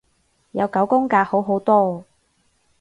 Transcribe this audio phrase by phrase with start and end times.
[0.53, 2.03] 有九宮格好好多